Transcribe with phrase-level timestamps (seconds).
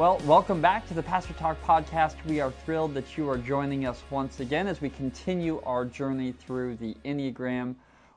[0.00, 2.14] Well, welcome back to the Pastor Talk podcast.
[2.24, 6.32] We are thrilled that you are joining us once again as we continue our journey
[6.32, 7.74] through the Enneagram.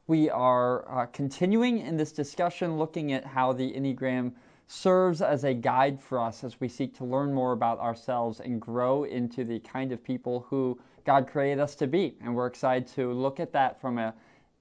[0.08, 4.32] We are uh, continuing in this discussion looking at how the Enneagram
[4.68, 8.62] serves as a guide for us as we seek to learn more about ourselves and
[8.62, 12.16] grow into the kind of people who God created us to be.
[12.22, 14.14] And we're excited to look at that from a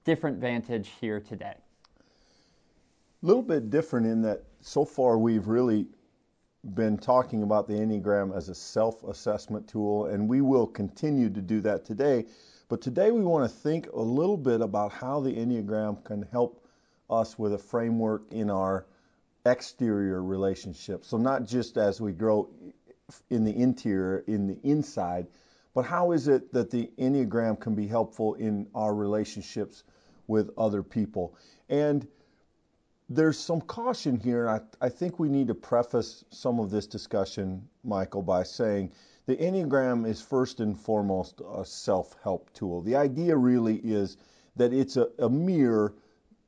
[0.05, 1.55] different vantage here today.
[1.55, 5.87] A little bit different in that so far we've really
[6.65, 11.41] been talking about the Enneagram as a self assessment tool, and we will continue to
[11.41, 12.27] do that today.
[12.69, 16.65] But today we want to think a little bit about how the Enneagram can help
[17.11, 18.87] us with a framework in our
[19.45, 21.09] exterior relationships.
[21.09, 22.49] So, not just as we grow
[23.29, 25.27] in the interior, in the inside,
[25.75, 29.83] but how is it that the Enneagram can be helpful in our relationships
[30.29, 31.35] with other people?
[31.69, 32.07] And
[33.15, 34.49] there's some caution here.
[34.49, 38.93] I, I think we need to preface some of this discussion, Michael, by saying
[39.27, 42.81] the Enneagram is first and foremost a self help tool.
[42.81, 44.17] The idea really is
[44.57, 45.95] that it's a, a mirror,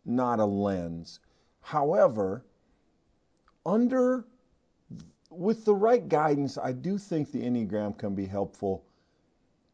[0.05, 1.21] not a lens.
[1.61, 2.45] However,
[3.67, 4.25] under
[5.31, 8.85] with the right guidance, I do think the Enneagram can be helpful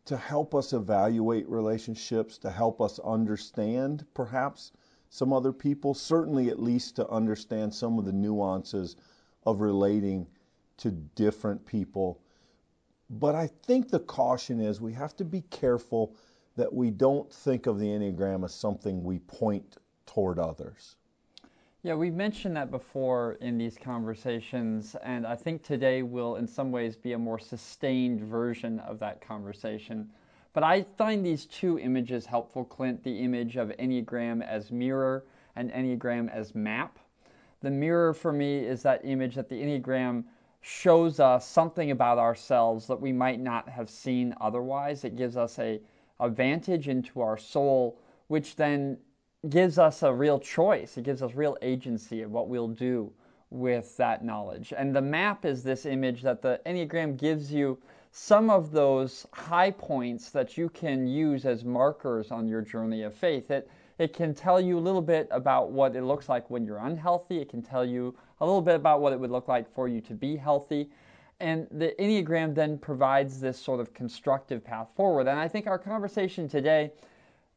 [0.06, 4.72] to help us evaluate relationships, to help us understand perhaps
[5.10, 8.96] some other people, certainly at least to understand some of the nuances
[9.44, 10.26] of relating
[10.78, 12.20] to different people.
[13.10, 16.14] But I think the caution is we have to be careful
[16.56, 19.76] that we don't think of the Enneagram as something we point
[20.06, 20.96] toward others.
[21.82, 26.70] Yeah, we've mentioned that before in these conversations, and I think today will, in some
[26.70, 30.10] ways, be a more sustained version of that conversation.
[30.52, 35.24] But I find these two images helpful, Clint the image of Enneagram as mirror
[35.54, 36.98] and Enneagram as map.
[37.60, 40.24] The mirror for me is that image that the Enneagram
[40.60, 45.04] shows us something about ourselves that we might not have seen otherwise.
[45.04, 45.80] It gives us a,
[46.18, 48.98] a vantage into our soul, which then
[49.48, 50.98] gives us a real choice.
[50.98, 53.12] It gives us real agency of what we'll do
[53.50, 54.72] with that knowledge.
[54.76, 57.78] And the map is this image that the Enneagram gives you
[58.12, 63.14] some of those high points that you can use as markers on your journey of
[63.14, 63.50] faith.
[63.50, 66.78] It, it can tell you a little bit about what it looks like when you're
[66.78, 67.40] unhealthy.
[67.40, 70.00] It can tell you a little bit about what it would look like for you
[70.02, 70.90] to be healthy.
[71.38, 75.26] And the Enneagram then provides this sort of constructive path forward.
[75.26, 76.92] And I think our conversation today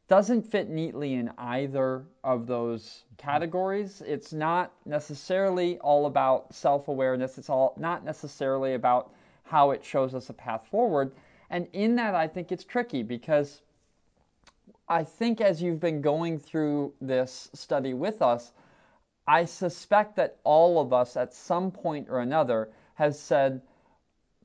[0.08, 4.02] doesn't fit neatly in either of those categories.
[4.06, 9.12] It's not necessarily all about self awareness, it's all not necessarily about
[9.44, 11.12] how it shows us a path forward.
[11.50, 13.62] And in that, I think it's tricky because
[14.88, 18.52] I think as you've been going through this study with us,
[19.26, 23.62] I suspect that all of us at some point or another has said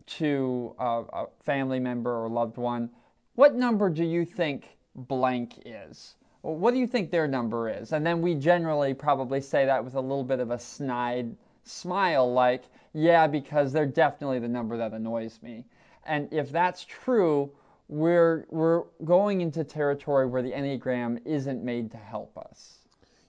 [0.05, 2.89] to a, a family member or loved one,
[3.35, 6.15] What number do you think blank is?
[6.41, 7.91] what do you think their number is?
[7.91, 12.31] And then we generally probably say that with a little bit of a snide smile,
[12.31, 12.63] like,
[12.93, 15.65] yeah, because they're definitely the number that annoys me.
[16.05, 17.51] And if that's true,
[17.89, 22.77] we're, we're going into territory where the Enneagram isn't made to help us.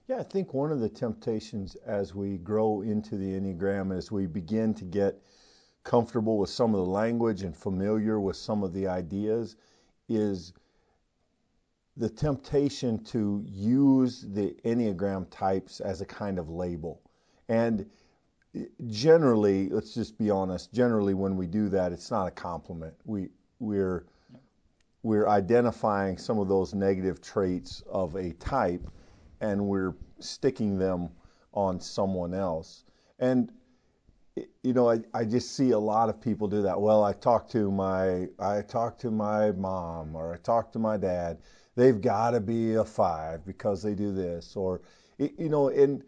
[0.09, 4.27] Yeah, I think one of the temptations as we grow into the Enneagram, as we
[4.27, 5.21] begin to get
[5.83, 9.57] comfortable with some of the language and familiar with some of the ideas,
[10.09, 10.53] is
[11.97, 17.03] the temptation to use the Enneagram types as a kind of label.
[17.49, 17.87] And
[18.55, 22.95] eh, generally, let's just be honest, generally when we do that, it's not a compliment.
[23.05, 23.29] We,
[23.59, 24.07] we're,
[25.03, 28.87] we're identifying some of those negative traits of a type
[29.41, 31.09] and we're sticking them
[31.53, 32.85] on someone else.
[33.19, 33.53] And
[34.37, 36.81] eh, you know, I, I just see a lot of people do that.
[36.81, 40.97] Well, I talked to my I talked to my mom or I talked to my
[40.97, 41.39] dad.
[41.77, 44.83] They've got to be a five because they do this or
[45.19, 46.03] you know, and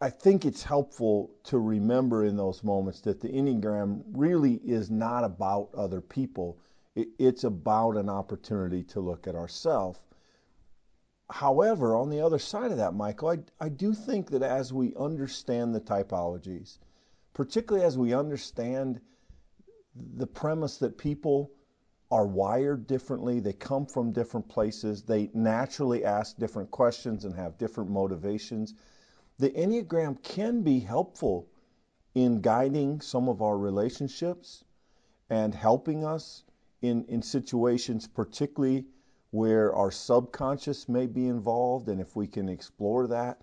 [0.00, 5.24] I think it's helpful to remember in those moments that the Enneagram really is not
[5.24, 6.58] about other people.
[6.96, 10.00] It's about an opportunity to look at ourselves.
[11.30, 14.94] However, on the other side of that, Michael, I, I do think that as we
[14.96, 16.78] understand the typologies,
[17.32, 19.00] particularly as we understand
[20.16, 21.52] the premise that people
[22.12, 27.58] are wired differently, they come from different places, they naturally ask different questions and have
[27.58, 28.74] different motivations
[29.42, 31.48] the Enneagram can be helpful
[32.14, 34.64] in guiding some of our relationships
[35.30, 36.44] and helping us
[36.82, 38.84] in, in situations, particularly
[39.30, 43.40] where our subconscious may be involved, and if we can explore that.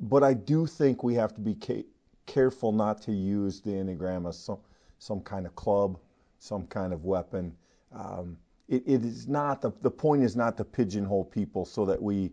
[0.00, 1.86] But I do think we have to be ca-
[2.26, 4.58] careful not to use the Enneagram as some,
[4.98, 5.98] some kind of club,
[6.38, 7.56] some kind of weapon.
[7.96, 8.36] Um,
[8.68, 12.32] it, it is not the, the point is not to pigeonhole people so that we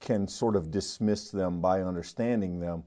[0.00, 2.82] can sort of dismiss them by understanding them.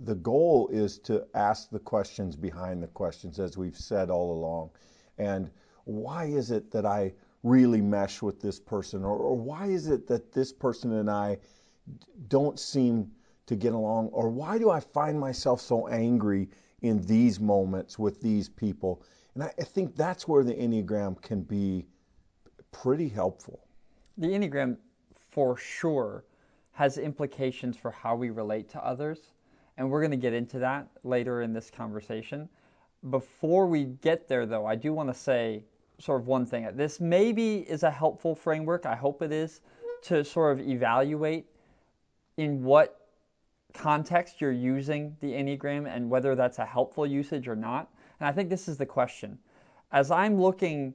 [0.00, 4.70] The goal is to ask the questions behind the questions, as we've said all along.
[5.18, 5.50] And
[5.84, 9.04] why is it that I really mesh with this person?
[9.04, 11.38] Or, or why is it that this person and I
[12.28, 13.12] don't seem
[13.46, 14.08] to get along?
[14.08, 16.48] Or why do I find myself so angry
[16.82, 19.02] in these moments with these people?
[19.34, 21.86] And I, I think that's where the Enneagram can be
[22.72, 23.66] pretty helpful.
[24.18, 24.76] The Enneagram,
[25.30, 26.24] for sure,
[26.72, 29.18] has implications for how we relate to others.
[29.76, 32.48] And we're going to get into that later in this conversation.
[33.10, 35.64] Before we get there, though, I do want to say
[35.98, 36.68] sort of one thing.
[36.74, 39.60] This maybe is a helpful framework, I hope it is,
[40.02, 41.46] to sort of evaluate
[42.36, 43.08] in what
[43.72, 47.92] context you're using the Enneagram and whether that's a helpful usage or not.
[48.20, 49.38] And I think this is the question.
[49.92, 50.94] As I'm looking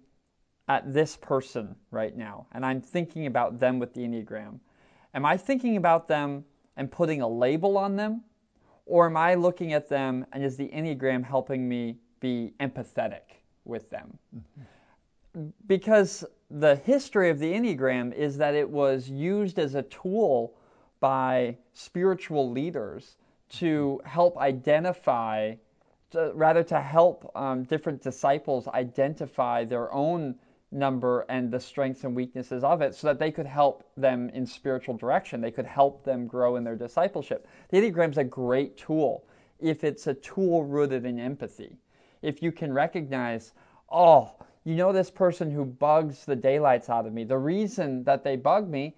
[0.68, 4.60] at this person right now and I'm thinking about them with the Enneagram,
[5.14, 6.46] am I thinking about them
[6.78, 8.24] and putting a label on them?
[8.86, 13.22] Or am I looking at them and is the Enneagram helping me be empathetic
[13.66, 14.18] with them?
[15.68, 20.56] Because the history of the Enneagram is that it was used as a tool
[21.00, 23.18] by spiritual leaders
[23.50, 25.54] to help identify,
[26.12, 30.36] to, rather, to help um, different disciples identify their own
[30.72, 34.46] number and the strengths and weaknesses of it so that they could help them in
[34.46, 35.42] spiritual direction.
[35.42, 37.48] They could help them grow in their discipleship.
[37.70, 39.26] The Enneagram is a great tool
[39.60, 41.78] if it's a tool rooted in empathy.
[42.22, 43.54] If you can recognize,
[43.92, 44.32] oh,
[44.64, 47.24] you know this person who bugs the daylights out of me.
[47.24, 48.96] The reason that they bug me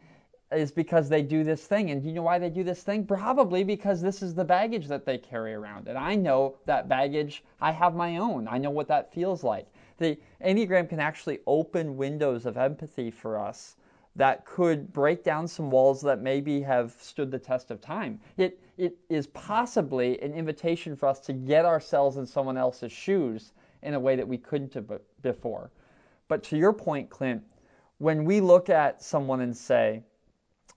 [0.52, 1.92] is because they do this thing.
[1.92, 3.06] And you know why they do this thing?
[3.06, 5.88] Probably because this is the baggage that they carry around.
[5.88, 8.48] And I know that baggage, I have my own.
[8.48, 9.68] I know what that feels like.
[9.98, 13.76] The Enneagram can actually open windows of empathy for us
[14.16, 18.20] that could break down some walls that maybe have stood the test of time.
[18.38, 23.54] It, it is possibly an invitation for us to get ourselves in someone else's shoes
[23.84, 25.72] in a way that we couldn't have before.
[26.28, 27.42] But to your point, Clint,
[28.00, 30.04] when we look at someone and say,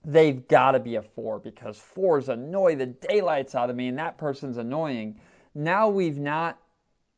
[0.05, 3.99] they've got to be a four because fours annoy the daylights out of me and
[3.99, 5.19] that person's annoying,
[5.55, 6.59] now we've not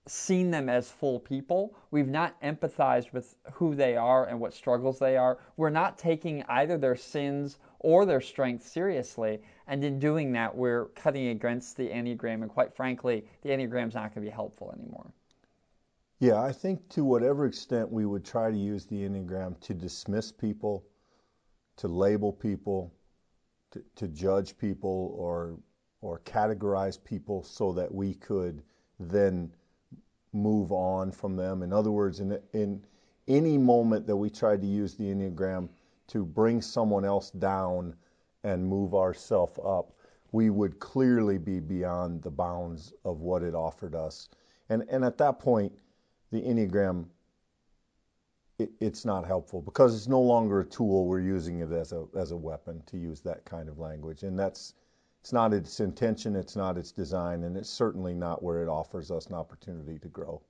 [0.08, 1.76] seen them as full people.
[1.90, 5.38] We've not empathized with who they are and what struggles they are.
[5.56, 9.40] We're not taking either their sins or their strengths seriously.
[9.66, 12.42] And in doing that, we're cutting against the Enneagram.
[12.42, 15.12] And quite frankly, the Enneagram's not going to be helpful anymore.
[16.18, 20.32] Yeah, I think to whatever extent we would try to use the Enneagram to dismiss
[20.32, 20.84] people,
[21.76, 22.92] to label people,
[23.70, 25.58] to, to judge people, or
[26.00, 28.62] or categorize people so that we could
[29.00, 29.50] then
[30.32, 31.62] move on from them.
[31.62, 32.84] In other words, in in
[33.28, 35.68] any moment that we tried to use the Enneagram
[36.08, 37.94] to bring someone else down
[38.44, 39.92] and move ourselves up,
[40.30, 44.28] we would clearly be beyond the bounds of what it offered us.
[44.68, 45.72] And and at that point,
[46.30, 47.06] the Enneagram,
[48.58, 51.06] it, it's not helpful because it's no longer a tool.
[51.06, 54.22] We're using it as a, as a weapon to use that kind of language.
[54.22, 54.74] And that's,
[55.20, 59.10] it's not its intention, it's not its design, and it's certainly not where it offers
[59.10, 60.40] us an opportunity to grow.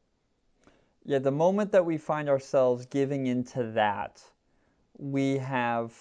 [1.05, 4.23] Yeah, the moment that we find ourselves giving into that,
[4.99, 5.95] we have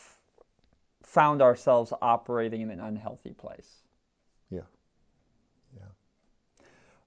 [1.04, 3.84] found ourselves operating in an unhealthy place.
[4.50, 4.62] Yeah.
[5.76, 5.86] Yeah.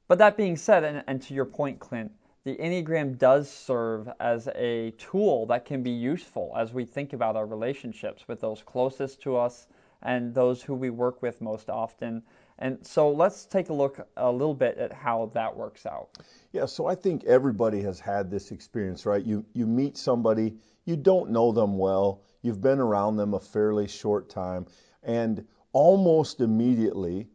[0.07, 2.13] But that being said, and, and to your point, Clint,
[2.49, 7.37] the Enneagram does serve as a tool that can be useful as we think about
[7.37, 9.67] our relationships with those closest to us
[10.01, 12.23] and those who we work with most often.
[12.59, 16.09] And so let's take a look a little bit at how that works out.
[16.53, 19.23] Yeah, so I think everybody has had this experience, right?
[19.23, 23.89] You you meet somebody, you don't know them well, you've been around them a fairly
[23.89, 24.65] short time,
[25.03, 27.29] and almost immediately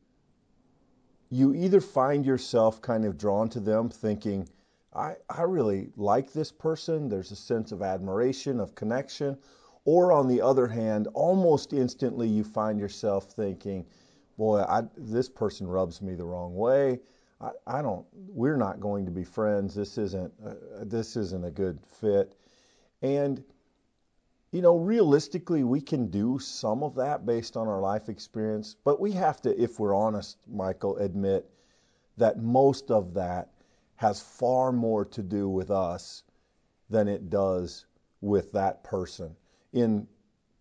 [1.29, 4.47] you either find yourself kind of drawn to them thinking,
[4.95, 7.09] I, I really like this person.
[7.09, 9.37] There's a sense of admiration, of connection.
[9.85, 13.85] Or on the other hand, almost instantly you find yourself thinking,
[14.37, 16.99] boy, I, this person rubs me the wrong way.
[17.41, 19.75] I, I don't, we're not going to be friends.
[19.75, 22.35] This isn't, uh, this isn't a good fit.
[23.01, 23.43] And,
[24.51, 29.01] you know, realistically, we can do some of that based on our life experience, but
[29.01, 31.49] we have to, if we're honest, Michael, admit
[32.17, 33.49] that most of that
[33.95, 36.23] has far more to do with us
[36.89, 37.85] than it does
[38.21, 39.35] with that person.
[39.73, 40.07] In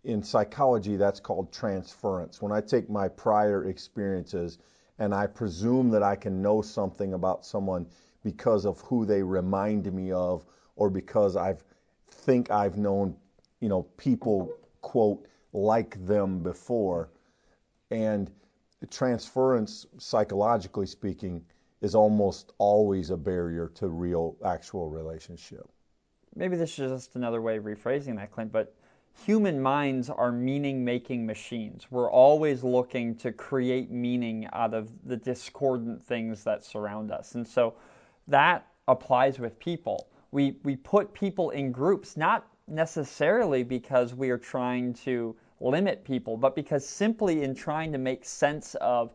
[0.05, 2.43] in psychology, that's called transference.
[2.43, 4.59] When I take my prior experiences
[4.99, 7.87] and I presume that I can know something about someone
[8.25, 11.57] because of who they remind me of or because I
[12.11, 13.17] think I've known,
[13.61, 17.11] you know, people quote like them before.
[17.91, 18.31] And
[18.91, 21.45] transference psychologically speaking
[21.83, 25.69] is almost always a barrier to real actual relationship.
[26.35, 28.75] Maybe this is just another way of rephrasing that, Clint, but
[29.27, 31.87] human minds are meaning making machines.
[31.91, 37.35] We're always looking to create meaning out of the discordant things that surround us.
[37.35, 37.75] And so
[38.29, 40.09] that applies with people.
[40.31, 46.37] We, we put people in groups not necessarily because we are trying to limit people,
[46.37, 49.15] but because simply in trying to make sense of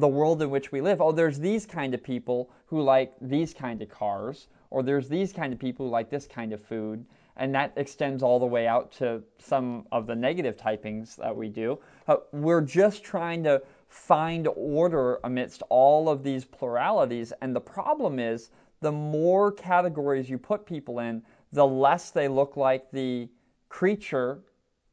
[0.00, 1.00] the world in which we live.
[1.00, 5.32] Oh, there's these kind of people who like these kind of cars, or there's these
[5.32, 7.04] kind of people who like this kind of food
[7.36, 11.48] and that extends all the way out to some of the negative typings that we
[11.48, 11.78] do.
[12.06, 18.18] Uh, we're just trying to find order amidst all of these pluralities, and the problem
[18.18, 21.22] is the more categories you put people in,
[21.52, 23.28] the less they look like the
[23.68, 24.40] creature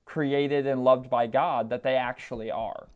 [0.05, 2.88] created and loved by God that they actually are.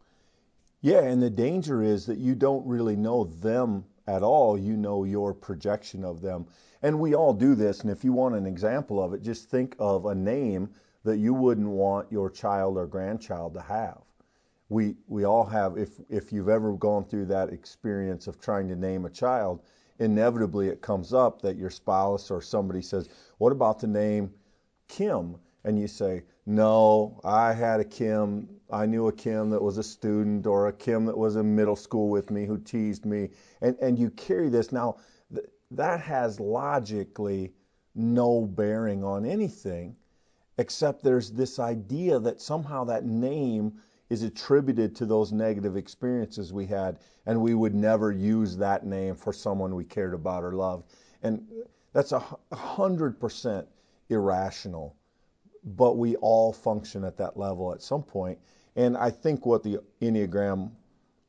[0.86, 4.56] Yeah, and the danger is that you don't really know them at all.
[4.56, 6.46] You know your projection of them.
[6.84, 7.80] And we all do this.
[7.80, 10.70] And if you want an example of it, just think of a name
[11.04, 14.04] that you wouldn't want your child or grandchild to have.
[14.70, 18.75] We, we all have, if, if you've ever gone through that experience of trying to
[18.75, 19.63] name a child,
[19.98, 24.32] inevitably it comes up that your spouse or somebody says, What about the name
[24.88, 25.38] Kim?
[25.66, 28.48] And you say, No, I had a Kim.
[28.72, 31.76] I knew a Kim that was a student or a Kim that was in middle
[31.76, 33.32] school with me who teased me.
[33.62, 34.72] And, and you carry this.
[34.72, 34.98] Now,
[35.72, 37.54] that has logically
[37.96, 39.96] no bearing on anything,
[40.58, 43.74] except there's this idea that somehow that name
[44.10, 49.16] is attributed to those negative experiences we had, and we would never use that name
[49.16, 50.92] for someone we cared about or loved.
[51.24, 51.48] And
[51.92, 53.68] that's a hundred percent
[54.10, 54.96] irrational,
[55.66, 58.38] but we all function at that level at some point.
[58.76, 60.72] And I think what the Enneagram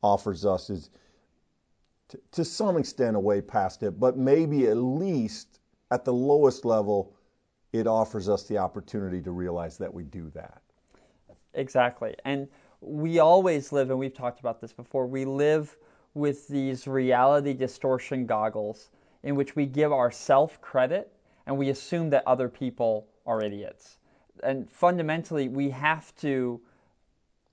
[0.03, 0.89] offers us is
[2.09, 5.59] to, to some extent a way past it, but maybe at least
[5.91, 7.13] at the lowest level,
[7.73, 10.61] it offers us the opportunity to realize that we do that.
[11.53, 12.15] Exactly.
[12.23, 12.47] And
[12.81, 15.75] we always live, and we've talked about this before, we live
[16.13, 18.89] with these reality distortion goggles
[19.23, 21.11] in which we give ourself credit
[21.45, 23.97] and we assume that other people are idiots.
[24.43, 26.61] And fundamentally, we have to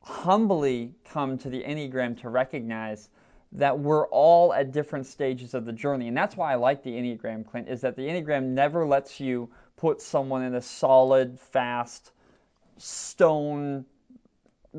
[0.03, 3.09] humbly come to the Enneagram to recognize
[3.53, 6.09] that we're all at different stages of the journey.
[6.09, 9.51] And that's why I like the Enneagram, Clint, is that the Enneagram never lets you
[9.77, 12.11] put someone in a solid, fast,
[12.79, 13.85] stone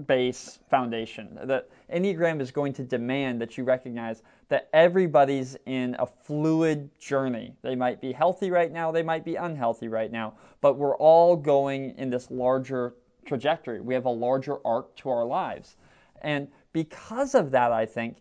[0.08, 1.40] base foundation.
[1.44, 7.56] The Enneagram is going to demand that you recognize that everybody's in a fluid journey.
[7.62, 11.36] They might be healthy right now, they might be unhealthy right now, but we're all
[11.36, 12.94] going in this larger
[13.25, 13.82] trajectory.
[13.82, 15.78] We have a larger arc to our lives.
[16.22, 18.18] And because of that, I think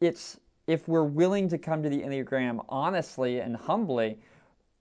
[0.00, 4.18] it's if we're willing to come to the Enneagram honestly and humbly,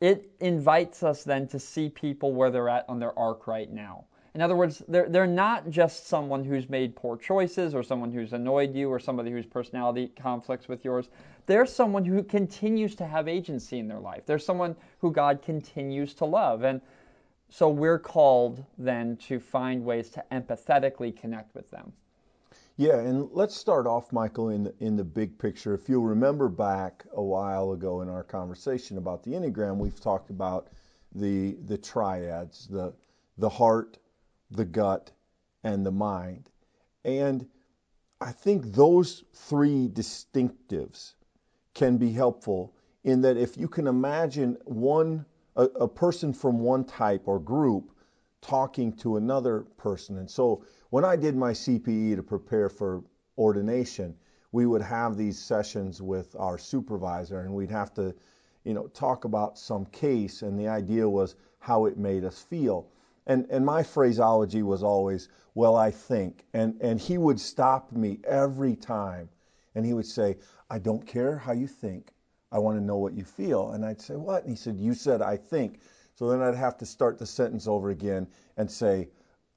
[0.02, 4.06] it invites us then to see people where they're at on their arc right now.
[4.36, 8.34] In other words, they're, they're not just someone who's made poor choices or someone who's
[8.34, 11.10] annoyed you or somebody whose personality conflicts with yours.
[11.48, 14.24] They're someone who continues to have agency in their life.
[14.26, 16.64] They're someone who God continues to love.
[16.64, 16.80] And
[17.50, 21.92] so we're called then to find ways to empathetically connect with them.
[22.78, 25.74] Yeah, and let's start off, Michael, in the, in the big picture.
[25.74, 30.30] If you'll remember back a while ago in our conversation about the Enneagram, we've talked
[30.30, 30.70] about
[31.14, 32.94] the the triads, the
[33.38, 33.98] the heart,
[34.52, 35.12] the gut,
[35.64, 36.50] and the mind.
[37.04, 37.48] And
[38.22, 41.14] I think those three distinctives
[41.74, 45.26] can be helpful in that if you can imagine one
[45.56, 47.92] a, a person from one type or group
[48.42, 50.18] talking to another person.
[50.18, 53.04] And so when I did my CPE to prepare for
[53.38, 54.16] ordination,
[54.52, 58.16] we would have these sessions with our supervisor and we'd have to,
[58.64, 62.88] you know, talk about some case and the idea was how it made us feel.
[63.30, 66.46] And and my phraseology was always, well, I think.
[66.54, 69.30] And and he would stop me every time
[69.76, 70.38] and he would say,
[70.70, 72.14] I don't care how you think.
[72.52, 73.72] I want to know what you feel.
[73.72, 74.44] And I'd say, What?
[74.44, 75.80] And he said, You said I think.
[76.16, 79.10] So then I'd have to start the sentence over again and say,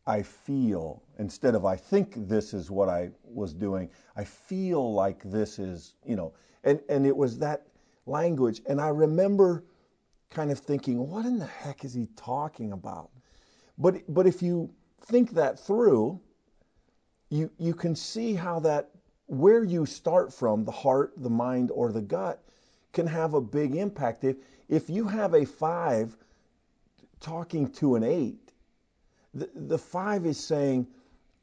[0.06, 5.22] I feel, instead of I think this is what I was doing, I feel like
[5.24, 7.66] this is, you know, and, and it was that
[8.06, 8.62] language.
[8.68, 9.64] And I remember
[10.30, 13.10] kind of thinking, what in the heck is he talking about?
[13.78, 14.70] But, but if you
[15.06, 16.20] think that through,
[17.30, 18.90] you, you can see how that
[19.26, 22.42] where you start from, the heart, the mind, or the gut,
[22.92, 24.24] can have a big impact.
[24.24, 24.36] If,
[24.68, 26.14] if you have a five
[27.20, 28.52] talking to an eight,
[29.32, 30.86] the, the five is saying,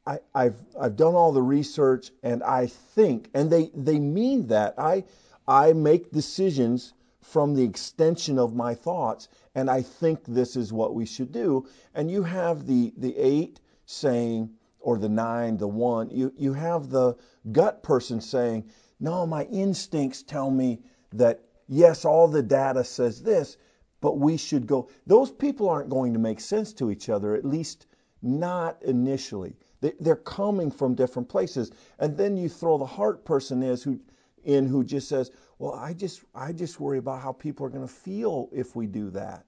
[0.06, 4.74] I, have I've done all the research and I think, and they, they mean that.
[4.78, 5.04] I,
[5.48, 10.94] I make decisions from the extension of my thoughts, and I think this is what
[10.94, 11.66] we should do.
[11.94, 14.50] And you have the, the eight saying,
[14.80, 17.16] or the nine, the one, you, you have the
[17.52, 20.80] gut person saying, No, my instincts tell me
[21.12, 23.56] that yes, all the data says this,
[24.00, 24.88] but we should go.
[25.06, 27.86] Those people aren't going to make sense to each other, at least
[28.22, 29.56] not initially.
[29.80, 31.70] They, are coming from different places.
[31.98, 34.00] And then you throw the heart person who,
[34.44, 37.86] in who just says, well, I just, I just worry about how people are going
[37.86, 39.44] to feel if we do that.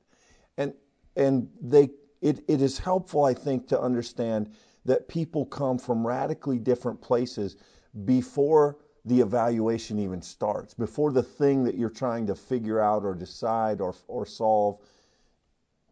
[0.59, 0.75] And,
[1.17, 1.89] and they,
[2.21, 4.53] it, it is helpful, I think, to understand
[4.85, 7.57] that people come from radically different places
[8.05, 8.77] before
[9.07, 13.81] the evaluation even starts, before the thing that you're trying to figure out or decide
[13.81, 14.81] or, or solve.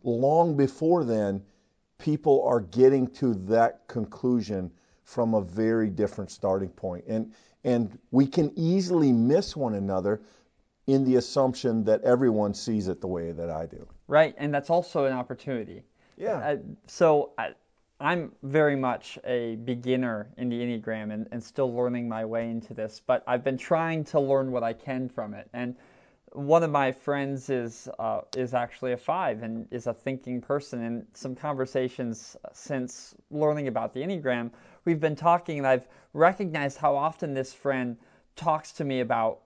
[0.02, 1.42] Long before then,
[1.96, 4.70] people are getting to that conclusion
[5.10, 7.04] from a very different starting point.
[7.08, 7.32] And,
[7.64, 10.22] and we can easily miss one another
[10.86, 13.88] in the assumption that everyone sees it the way that I do.
[14.06, 15.82] Right, and that's also an opportunity.
[16.16, 16.36] Yeah.
[16.36, 17.54] Uh, so I,
[17.98, 22.72] I'm very much a beginner in the Enneagram and, and still learning my way into
[22.72, 25.50] this, but I've been trying to learn what I can from it.
[25.52, 25.74] And
[26.32, 30.84] one of my friends is uh, is actually a five and is a thinking person.
[30.84, 34.50] And some conversations since learning about the Enneagram,
[34.84, 37.96] we've been talking, and I've recognized how often this friend
[38.36, 39.40] talks to me about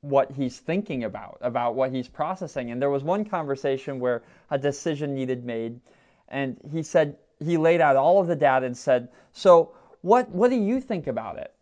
[0.00, 2.70] what he's thinking about, about what he's processing.
[2.70, 5.80] And there was one conversation where a decision needed made,
[6.28, 9.72] and he said he laid out all of the data and said, "So
[10.02, 11.52] what what do you think about it?"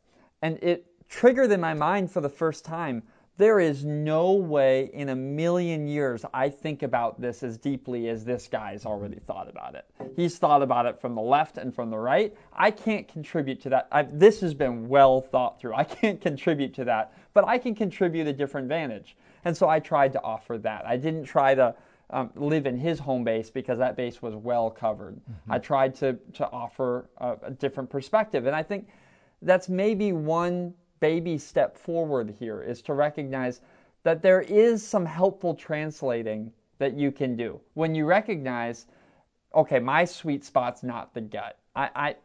[0.43, 3.03] And it triggered in my mind for the first time
[3.39, 8.25] there is no way in a million years I think about this as deeply as
[8.25, 9.85] this guy's already thought about it.
[10.17, 12.35] He's thought about it from the left and from the right.
[12.53, 13.89] I can't contribute to that.
[13.93, 15.75] I've, this has been well thought through.
[15.75, 19.17] I can't contribute to that, but I can contribute a different vantage.
[19.45, 20.87] And so I tried to offer that.
[20.87, 21.75] I didn't try to
[22.11, 25.17] um, live in his home base because that base was well covered.
[25.17, 25.53] Mm-hmm.
[25.53, 28.47] I tried to, to offer a, a different perspective.
[28.47, 28.89] And I think
[29.43, 33.61] that's maybe one baby step forward here is to recognize
[34.03, 37.61] that there is some helpful translating that you can do.
[37.75, 38.87] When you recognize,
[39.55, 41.59] okay, my sweet spot's not the gut.
[41.75, 42.17] I, I,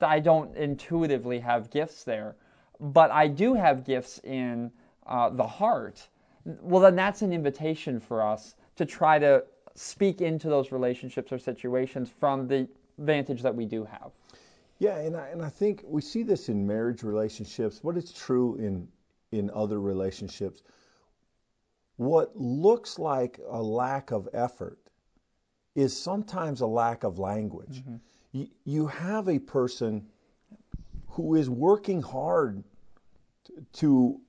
[0.00, 2.36] I don't intuitively have gifts there,
[2.80, 4.70] but I do have gifts in
[5.06, 6.06] uh, the heart.
[6.44, 9.44] Well, then that's an invitation for us to try to
[9.74, 12.68] speak into those relationships or situations from the
[12.98, 14.10] vantage that we do have.
[14.78, 18.56] Yeah, and I, and I think we see this in marriage relationships, but it's true
[18.56, 18.88] in
[19.30, 20.62] in other relationships.
[21.96, 24.78] What looks like a lack of effort
[25.74, 27.80] is sometimes a lack of language.
[27.80, 27.96] Mm-hmm.
[28.32, 30.06] You, you have a person
[31.08, 32.62] who is working hard
[33.44, 34.20] to, to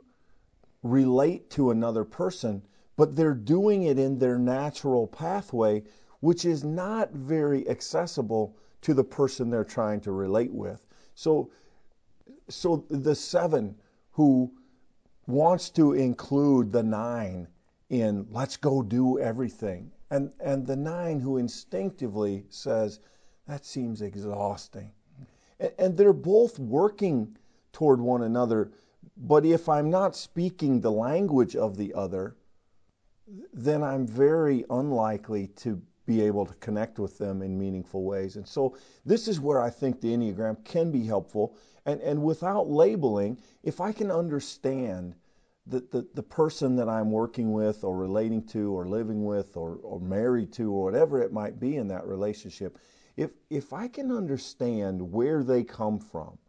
[0.83, 2.63] relate to another person,
[2.97, 5.83] but they're doing it in their natural pathway,
[6.19, 10.85] which is not very accessible to the person they're trying to relate with.
[11.15, 11.51] So,
[12.47, 13.75] so the seven
[14.11, 14.51] who
[15.27, 17.47] wants to include the nine
[17.89, 22.99] in let's go do everything, and and the nine who instinctively says
[23.47, 24.91] that seems exhausting,
[25.59, 27.35] and, and they're both working
[27.73, 28.71] toward one another.
[29.17, 32.35] But if I'm not speaking the language of the other,
[33.53, 38.36] then I'm very unlikely to be able to connect with them in meaningful ways.
[38.36, 41.56] And so this is where I think the Enneagram can be helpful.
[41.86, 45.13] And, and without labeling, if I can understand
[45.67, 49.76] the, the, the person that I'm working with or relating to or living with or,
[49.84, 52.80] or married to or whatever it might be in that relationship,
[53.15, 56.39] if, if I can understand where they come from,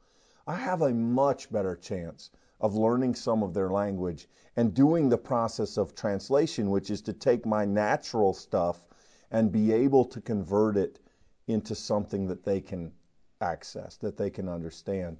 [0.46, 2.30] I have a much better chance
[2.62, 7.12] of learning some of their language and doing the process of translation, which is to
[7.12, 8.80] take my natural stuff
[9.30, 11.00] and be able to convert it
[11.46, 12.92] into something that they can
[13.40, 15.16] access, that they can understand.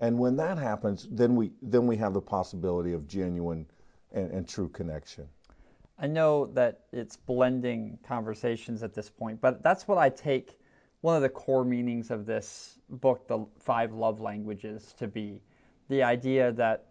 [0.00, 3.66] And when that happens, then we then we have the possibility of genuine
[4.12, 5.28] and, and true connection.
[5.98, 10.58] I know that it's blending conversations at this point, but that's what I take
[11.02, 15.40] one of the core meanings of this book, The Five Love Languages, to be
[15.88, 16.86] the idea that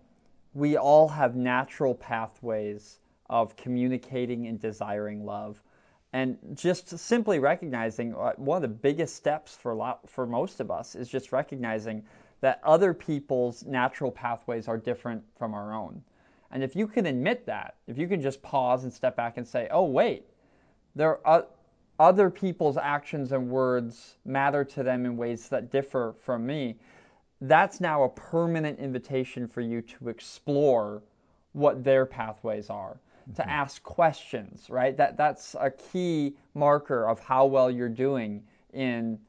[0.53, 5.61] we all have natural pathways of communicating and desiring love
[6.13, 10.69] and just simply recognizing uh, one of the biggest steps for lot, for most of
[10.69, 12.03] us is just recognizing
[12.41, 16.01] that other people's natural pathways are different from our own.
[16.51, 19.47] And if you can admit that, if you can just pause and step back and
[19.47, 20.27] say, oh, wait,
[20.95, 21.47] there are
[21.99, 26.77] other people's actions and words matter to them in ways that differ from me,
[27.41, 31.01] that's now a permanent invitation for you to explore
[31.53, 32.97] what their pathways are.
[33.35, 34.95] To ask questions, right?
[34.97, 39.19] That, that's a key marker of how well you're doing in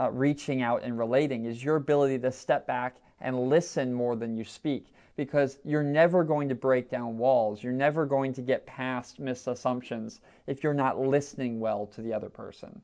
[0.00, 4.36] uh, reaching out and relating is your ability to step back and listen more than
[4.36, 4.86] you speak
[5.16, 7.62] because you're never going to break down walls.
[7.62, 12.30] You're never going to get past misassumptions if you're not listening well to the other
[12.30, 12.80] person.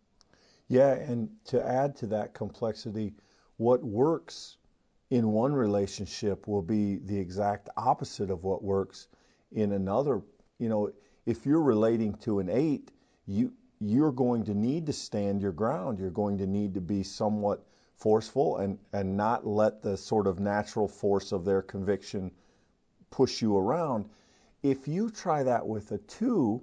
[0.69, 3.15] Yeah, and to add to that complexity,
[3.57, 4.59] what works
[5.11, 9.09] in one relationship will be the exact opposite of what works
[9.53, 10.21] in another.
[10.59, 10.93] You know,
[11.27, 12.91] if you're relating to an eight,
[13.27, 15.99] you you're going to need to stand your ground.
[15.99, 17.63] You're going to need to be somewhat
[17.97, 22.31] forceful and, and not let the sort of natural force of their conviction
[23.11, 24.07] push you around.
[24.63, 26.63] If you try that with a two,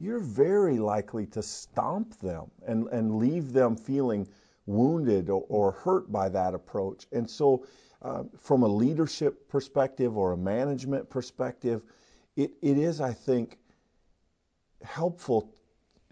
[0.00, 4.28] you're very likely to stomp them and, and leave them feeling
[4.66, 7.06] wounded or, or hurt by that approach.
[7.12, 7.66] And so,
[8.00, 11.82] uh, from a leadership perspective or a management perspective,
[12.38, 13.58] it, it is, I think,
[14.84, 15.50] helpful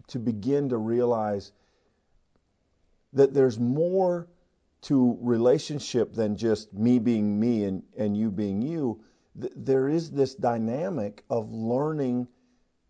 [0.09, 1.53] to begin to realize
[3.13, 4.27] that there's more
[4.83, 9.01] to relationship than just me being me and, and you being you.
[9.37, 12.27] There is this dynamic of learning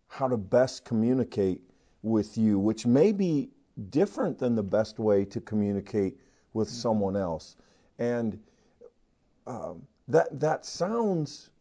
[0.07, 1.61] how to best communicate
[2.01, 3.51] with you, which may be
[3.91, 6.17] different than the best way to communicate
[6.53, 7.55] with someone else.
[7.99, 8.39] And
[9.45, 11.51] um, that that sounds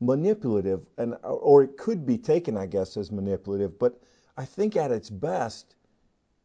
[0.00, 3.78] manipulative, and or it could be taken, I guess, as manipulative.
[3.78, 4.00] But
[4.36, 5.74] I think at its best,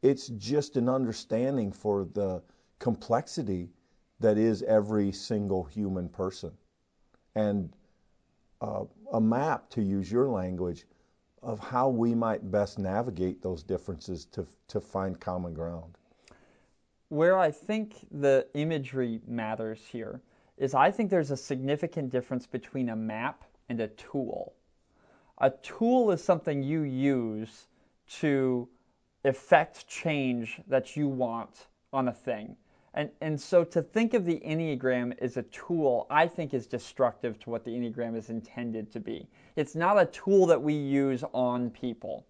[0.02, 2.42] it's just an understanding for the
[2.80, 3.70] complexity
[4.20, 6.52] that is every single human person.
[7.36, 7.74] And
[8.62, 10.86] uh, a map, to use your language,
[11.42, 15.98] of how we might best navigate those differences to, to find common ground.
[17.10, 20.22] Where I think the imagery matters here
[20.58, 24.54] is I think there's a significant difference between a map and a tool.
[25.40, 27.68] A tool is something you use
[28.20, 28.68] to
[29.24, 32.56] effect change that you want on a thing.
[32.94, 37.38] And, and so to think of the Enneagram as a tool, I think is destructive
[37.42, 39.28] to what the Enneagram is intended to be.
[39.58, 42.26] It's not a tool that we use on people.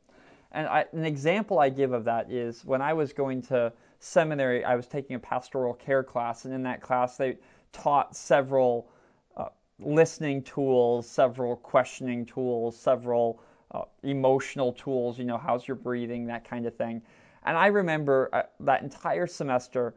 [0.52, 4.64] And I, an example I give of that is when I was going to seminary,
[4.64, 7.38] I was taking a pastoral care class, and in that class, they
[7.76, 8.88] taught several
[9.36, 16.26] uh, listening tools, several questioning tools, several uh, emotional tools, you know, how's your breathing,
[16.28, 17.02] that kind of thing.
[17.44, 19.94] And I remember uh, that entire semester,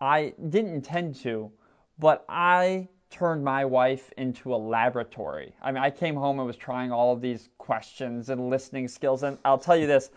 [0.00, 1.50] I didn't intend to,
[1.98, 5.52] but I turned my wife into a laboratory.
[5.62, 9.22] I mean, I came home and was trying all of these questions and listening skills.
[9.24, 10.10] And I'll tell you this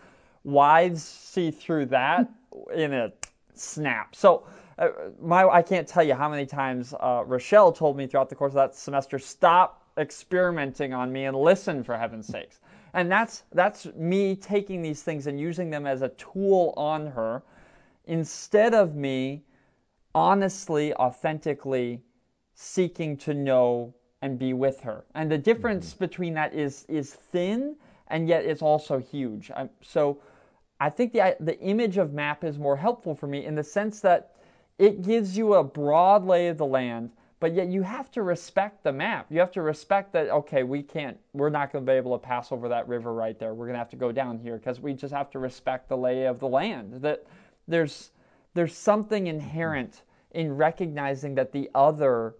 [0.44, 2.28] wives see through that
[2.74, 3.12] in a
[3.54, 4.14] snap.
[4.14, 4.46] So,
[4.80, 4.88] uh,
[5.20, 8.52] my I can't tell you how many times uh, Rochelle told me throughout the course
[8.52, 12.58] of that semester, stop experimenting on me and listen for heaven's sakes.
[12.94, 17.42] And that's that's me taking these things and using them as a tool on her
[18.06, 19.44] instead of me
[20.14, 22.02] honestly, authentically
[22.54, 25.04] seeking to know and be with her.
[25.14, 26.04] And the difference mm-hmm.
[26.04, 27.76] between that is is thin
[28.08, 29.50] and yet it's also huge.
[29.54, 30.20] I'm, so
[30.80, 34.00] I think the the image of map is more helpful for me in the sense
[34.00, 34.29] that
[34.80, 38.84] it gives you a broad lay of the land but yet you have to respect
[38.84, 39.26] the map.
[39.30, 42.22] You have to respect that, okay, we can't, we're not going to be able to
[42.22, 43.54] pass over that river right there.
[43.54, 45.96] We're going to have to go down here because we just have to respect the
[45.96, 47.00] lay of the land.
[47.00, 47.24] That
[47.66, 48.10] there's,
[48.52, 52.34] there's something inherent in recognizing that the other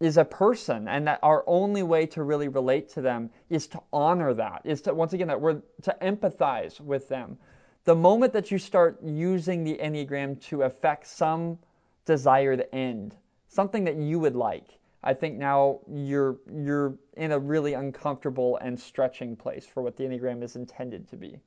[0.00, 3.80] is a person and that our only way to really relate to them is to
[3.90, 7.38] honor that, is to, once again, that we're to empathize with them.
[7.84, 11.58] The moment that you start using the Enneagram to affect some
[12.04, 13.16] desired end,
[13.48, 14.78] something that you would like.
[15.02, 20.04] I think now you're you're in a really uncomfortable and stretching place for what the
[20.04, 21.40] Enneagram is intended to be.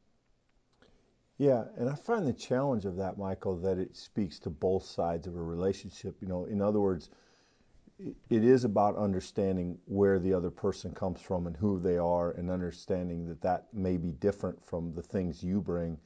[1.37, 5.27] Yeah, and I find the challenge of that, Michael, that it speaks to both sides
[5.27, 6.15] of a relationship.
[6.19, 7.09] You know, in other words,
[7.99, 12.49] it is about understanding where the other person comes from and who they are, and
[12.49, 15.97] understanding that that may be different from the things you bring.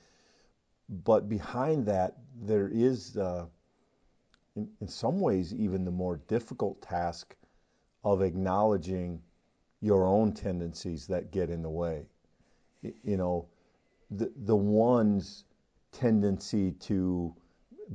[0.90, 3.46] But behind that, there is uh,
[4.58, 7.36] in, in some ways, even the more difficult task
[8.04, 9.22] of acknowledging
[9.82, 12.08] your own tendencies that get in the way.
[12.82, 13.48] You know,
[14.10, 15.44] the, the one's
[15.92, 17.34] tendency to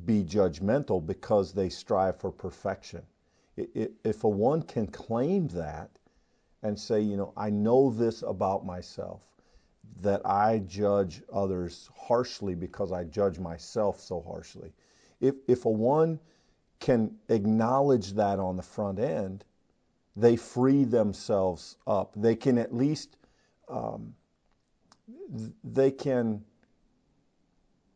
[0.05, 3.02] be judgmental because they strive for perfection.
[3.57, 5.90] If a one can claim that
[6.62, 9.20] and say, you know, I know this about myself,
[10.01, 14.73] that I judge others harshly because I judge myself so harshly.
[15.21, 16.18] If, if a one
[16.81, 19.45] can acknowledge that on the front end,
[20.16, 22.12] they free themselves up.
[22.16, 23.16] They can at least,
[23.68, 24.14] um,
[25.64, 26.45] they can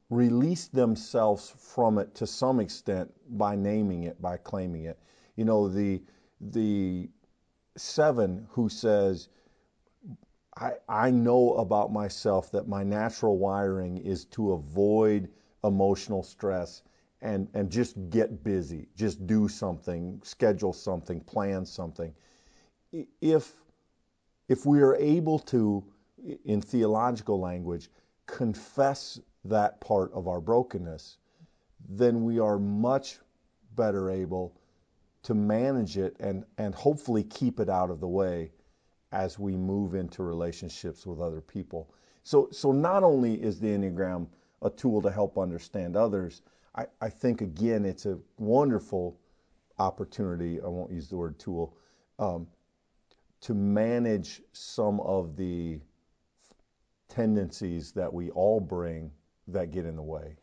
[0.08, 4.98] release themselves from it to some extent by naming it, by claiming it.
[5.34, 6.00] You know, the
[6.40, 7.08] the
[7.76, 9.28] seven who says,
[10.56, 15.28] I, I know about myself that my natural wiring is to avoid
[15.64, 16.82] emotional stress
[17.20, 22.14] and, and just get busy, just do something, schedule something, plan something.
[23.20, 23.52] If,
[24.48, 25.84] if we are able to,
[26.44, 27.90] in theological language,
[28.26, 31.18] confess that part of our brokenness,
[31.88, 33.18] then we are much
[33.74, 34.54] better able
[35.22, 38.52] to manage it and, and hopefully keep it out of the way
[39.16, 41.90] as we move into relationships with other people.
[42.22, 44.26] So, so not only is the Enneagram
[44.60, 46.42] a tool to help understand others,
[46.74, 49.18] I, I think again it's a wonderful
[49.78, 50.60] opportunity.
[50.60, 51.76] I won't use the word tool
[52.18, 52.46] um,
[53.40, 55.80] to manage some of the
[57.08, 59.10] tendencies that we all bring
[59.48, 60.36] that get in the way?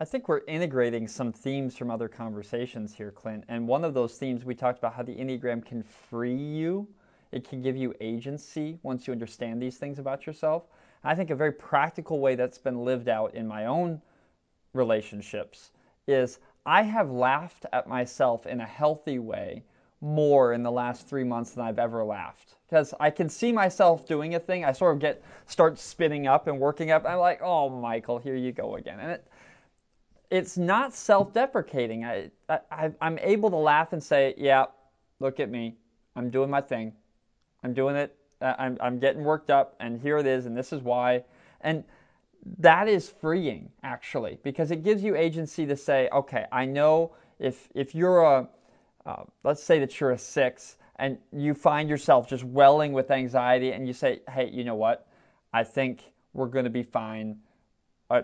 [0.00, 3.44] I think we're integrating some themes from other conversations here, Clint.
[3.48, 6.86] And one of those themes we talked about how the Enneagram can free you.
[7.34, 10.62] It can give you agency once you understand these things about yourself.
[11.02, 14.00] I think a very practical way that's been lived out in my own
[14.72, 15.72] relationships
[16.06, 19.64] is I have laughed at myself in a healthy way
[20.00, 24.06] more in the last three months than I've ever laughed because I can see myself
[24.06, 24.64] doing a thing.
[24.64, 27.04] I sort of get start spinning up and working up.
[27.04, 29.26] I'm like, oh, Michael, here you go again, and it
[30.30, 32.04] it's not self-deprecating.
[32.04, 34.66] I, I I'm able to laugh and say, yeah,
[35.18, 35.76] look at me,
[36.14, 36.92] I'm doing my thing,
[37.64, 38.14] I'm doing it.
[38.40, 41.24] I'm I'm getting worked up, and here it is, and this is why,
[41.62, 41.82] and
[42.58, 47.68] that is freeing actually because it gives you agency to say, okay, I know if
[47.74, 48.48] if you're a
[49.06, 53.72] uh, let's say that you're a six and you find yourself just welling with anxiety
[53.72, 55.06] and you say, hey, you know what?
[55.52, 57.38] I think we're going to be fine.
[58.10, 58.22] Uh,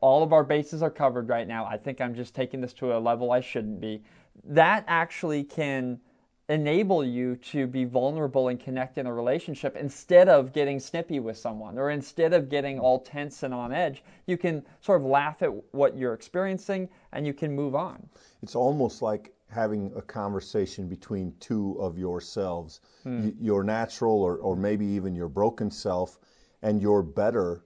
[0.00, 1.64] all of our bases are covered right now.
[1.64, 4.02] I think I'm just taking this to a level I shouldn't be.
[4.44, 6.00] That actually can
[6.48, 11.36] enable you to be vulnerable and connect in a relationship instead of getting snippy with
[11.36, 14.02] someone or instead of getting all tense and on edge.
[14.26, 18.08] You can sort of laugh at what you're experiencing and you can move on.
[18.42, 23.30] It's almost like having a conversation between two of yourselves, hmm.
[23.38, 26.18] your natural or, or maybe even your broken self,
[26.62, 27.62] and your better,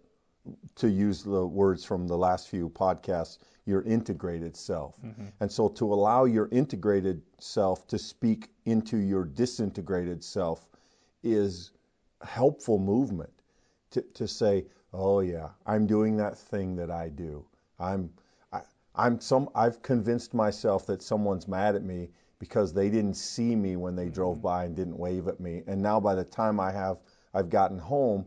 [0.74, 4.94] to use the words from the last few podcasts, your integrated self.
[5.04, 5.26] Mm-hmm.
[5.40, 10.66] And so to allow your integrated self to speak into your disintegrated self
[11.22, 11.70] is
[12.22, 13.32] helpful movement
[13.90, 17.44] to, to say, oh yeah, I'm doing that thing that I do.
[17.78, 18.10] I'm
[18.94, 23.76] I'm some I've convinced myself that someone's mad at me because they didn't see me
[23.76, 24.42] when they drove mm-hmm.
[24.42, 25.62] by and didn't wave at me.
[25.66, 26.98] And now by the time I have
[27.32, 28.26] I've gotten home,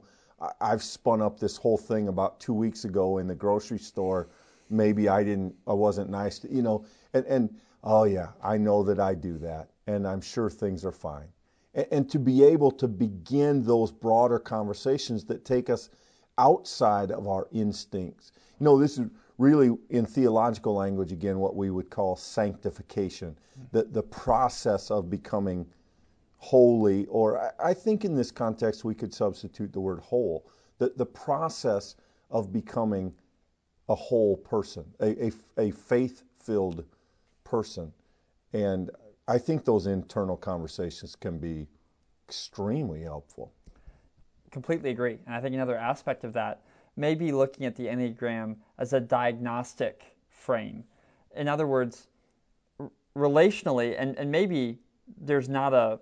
[0.60, 4.30] I've spun up this whole thing about two weeks ago in the grocery store.
[4.76, 8.84] Maybe I didn't I wasn't nice to you know and, and oh yeah, I know
[8.84, 11.28] that I do that and I'm sure things are fine.
[11.74, 15.90] And, and to be able to begin those broader conversations that take us
[16.38, 18.32] outside of our instincts.
[18.60, 19.08] You know, this is
[19.38, 23.78] really in theological language again what we would call sanctification mm-hmm.
[23.78, 25.66] the, the process of becoming
[26.38, 30.94] holy or I, I think in this context we could substitute the word whole the,
[30.96, 31.96] the process
[32.32, 33.14] of becoming
[33.89, 36.84] a whole person a, a, a faith filled
[37.43, 37.91] person.
[38.54, 38.89] And
[39.28, 41.67] i think those internal conversations can be
[42.28, 43.52] extremely helpful.
[44.52, 45.19] Completely agree.
[45.26, 46.62] And i think another aspect of that
[46.98, 50.84] may be looking at the Enneagram as a diagnostic frame.
[51.36, 52.08] In other words,
[53.17, 54.80] relationally, and, and maybe
[55.19, 56.00] there's not a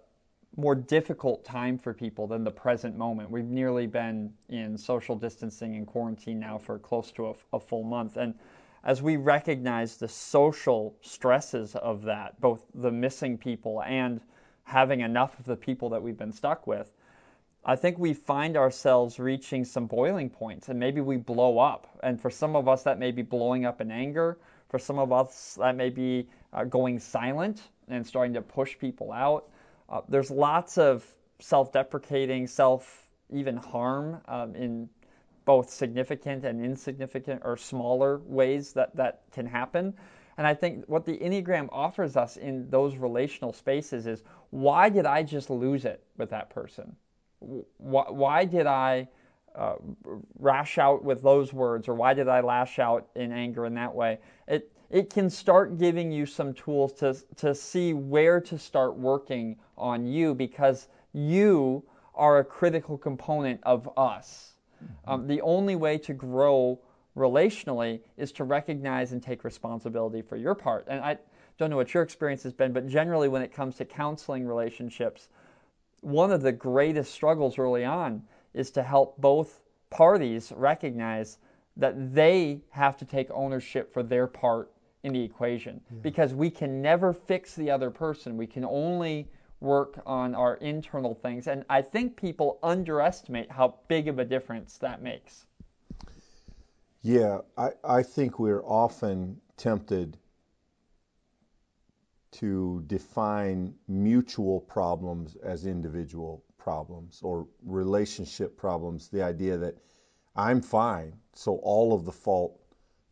[0.55, 3.29] more difficult time for people than the present moment.
[3.29, 7.83] We've nearly been in social distancing and quarantine now for close to a, a full
[7.83, 8.17] month.
[8.17, 8.35] And
[8.83, 14.21] as we recognize the social stresses of that, both the missing people and
[14.63, 16.91] having enough of the people that we've been stuck with,
[17.65, 21.87] I think we find ourselves reaching some boiling points and maybe we blow up.
[22.03, 24.37] And for some of us, that may be blowing up in anger.
[24.69, 29.11] For some of us, that may be uh, going silent and starting to push people
[29.11, 29.49] out.
[29.93, 31.05] Uh, there's lots of
[31.39, 34.89] self deprecating, self even harm um, in
[35.45, 39.93] both significant and insignificant or smaller ways that that can happen.
[40.37, 45.05] And I think what the Enneagram offers us in those relational spaces is why did
[45.05, 46.95] I just lose it with that person?
[47.77, 49.07] Why, why did I
[49.53, 49.75] uh,
[50.39, 53.93] rash out with those words or why did I lash out in anger in that
[53.93, 54.17] way?
[54.47, 59.57] It, it can start giving you some tools to, to see where to start working
[59.75, 64.51] on you because you are a critical component of us.
[64.83, 65.09] Mm-hmm.
[65.09, 66.79] Um, the only way to grow
[67.17, 70.85] relationally is to recognize and take responsibility for your part.
[70.87, 71.17] And I
[71.57, 75.27] don't know what your experience has been, but generally when it comes to counseling relationships,
[76.01, 78.21] one of the greatest struggles early on
[78.53, 81.39] is to help both parties recognize
[81.77, 84.69] that they have to take ownership for their part
[85.03, 85.99] in the equation yeah.
[86.01, 88.37] because we can never fix the other person.
[88.37, 89.27] We can only
[89.59, 91.47] work on our internal things.
[91.47, 95.45] And I think people underestimate how big of a difference that makes.
[97.01, 100.17] Yeah, I, I think we're often tempted
[102.31, 109.09] to define mutual problems as individual problems or relationship problems.
[109.09, 109.77] The idea that
[110.35, 112.59] I'm fine, so all of the fault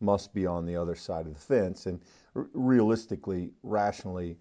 [0.02, 1.86] must be on the other side of the fence.
[1.86, 2.00] And
[2.34, 4.36] realistically, rationally,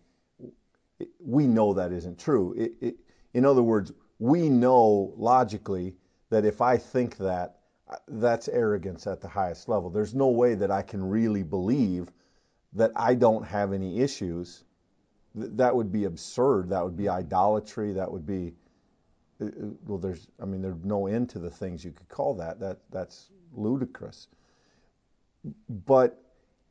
[1.19, 2.69] we know that isn't true.
[3.33, 5.95] In other words, we know logically
[6.29, 7.57] that if I think that,
[8.07, 9.89] that's arrogance at the highest level.
[9.89, 12.07] There's no way that I can really believe
[12.73, 14.63] that I don't have any issues.
[15.37, 16.69] Th- that would be absurd.
[16.69, 17.91] That would be idolatry.
[17.93, 18.53] That would be
[19.41, 19.49] uh, uh,
[19.85, 19.97] well.
[19.97, 22.61] There's, I mean, there's no end to the things you could call that.
[22.61, 24.29] That that's ludicrous.
[25.85, 26.21] But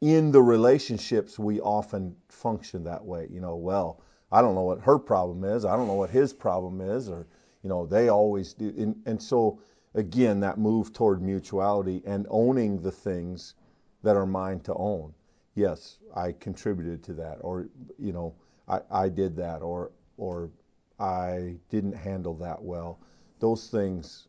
[0.00, 3.28] in the relationships, we often function that way.
[3.30, 4.02] You know, well,
[4.32, 5.64] I don't know what her problem is.
[5.64, 7.26] I don't know what his problem is, or
[7.62, 8.72] you know, they always do.
[8.78, 9.60] And, and so
[9.94, 13.54] again, that move toward mutuality and owning the things
[14.02, 15.12] that are mine to own.
[15.54, 18.34] Yes, I contributed to that, or you know,
[18.68, 20.50] I, I did that, or or
[20.98, 23.00] I didn't handle that well.
[23.40, 24.28] Those things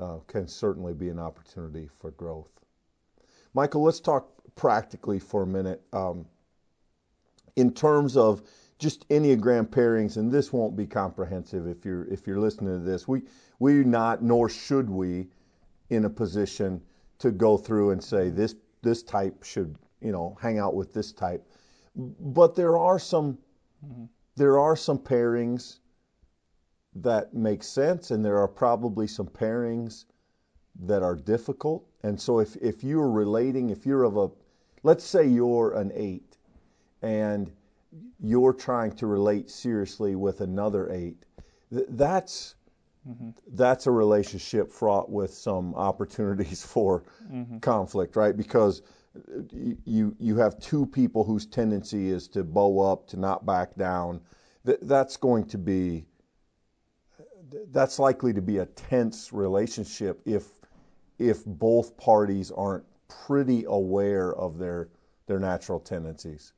[0.00, 2.55] uh, can certainly be an opportunity for growth.
[3.56, 5.80] Michael, let's talk practically for a minute.
[5.94, 6.26] Um,
[7.56, 8.42] in terms of
[8.78, 13.08] just Enneagram pairings, and this won't be comprehensive if you're if you're listening to this.
[13.08, 13.22] We
[13.58, 15.28] we not nor should we
[15.88, 16.82] in a position
[17.18, 21.12] to go through and say this this type should you know hang out with this
[21.12, 21.42] type.
[21.94, 23.38] But there are some
[23.82, 24.04] mm-hmm.
[24.36, 25.78] there are some pairings
[26.96, 30.04] that make sense, and there are probably some pairings
[30.80, 31.88] that are difficult.
[32.06, 34.30] And so if if you're relating, if you're of a
[34.84, 36.36] let's say you're an eight
[37.02, 37.50] and
[38.20, 41.24] you're trying to relate seriously with another eight,
[41.72, 42.54] that's
[43.08, 43.30] mm-hmm.
[43.48, 47.58] that's a relationship fraught with some opportunities for mm-hmm.
[47.58, 48.36] conflict, right?
[48.36, 48.82] Because
[49.84, 54.20] you you have two people whose tendency is to bow up, to not back down.
[54.64, 56.06] That's going to be
[57.72, 60.55] that's likely to be a tense relationship if
[61.18, 64.88] if both parties aren't pretty aware of their
[65.26, 66.52] their natural tendencies.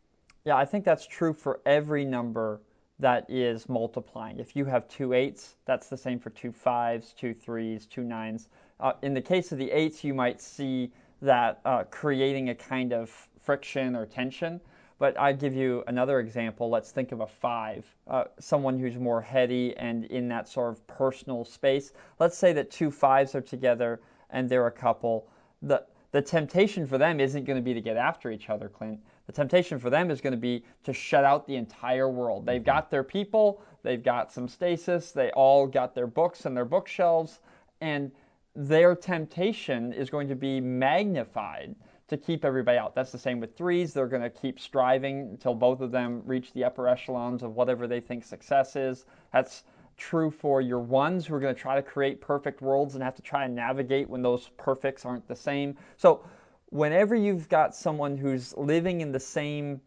[0.45, 2.61] Yeah, I think that's true for every number
[2.99, 4.39] that is multiplying.
[4.39, 8.49] If you have two eights, that's the same for two fives, two threes, two nines.
[8.81, 10.93] Uh, in the case of the eights, you might see
[11.23, 14.61] that uh, creating a kind of friction or tension.
[14.99, 16.69] But I give you another example.
[16.71, 20.85] Let's think of a five, uh, someone who's more heady and in that sort of
[20.89, 21.93] personal space.
[22.19, 24.01] Let's say that two fives are together
[24.31, 25.29] and they're a couple.
[25.63, 28.99] The the temptation for them isn't going to be to get after each other, Clint.
[29.27, 32.47] The temptation for them is going to be to shut out the entire world.
[32.47, 32.65] They've mm-hmm.
[32.65, 37.41] got their people, they've got some stasis, they all got their books and their bookshelves,
[37.83, 38.11] and
[38.57, 41.77] their temptation is going to be magnified
[42.09, 42.95] to keep everybody out.
[42.95, 43.93] That's the same with threes.
[43.93, 47.87] They're going to keep striving until both of them reach the upper echelons of whatever
[47.87, 49.05] they think success is.
[49.31, 49.65] That's
[49.99, 53.17] true for your ones who are going to try to create perfect worlds and have
[53.17, 55.77] to try and navigate when those perfects aren't the same.
[55.97, 56.25] So
[56.71, 59.81] whenever you've got someone who's living in the same